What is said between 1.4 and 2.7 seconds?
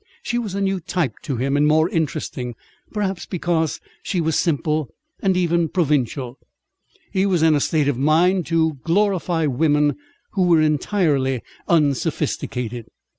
and more interesting,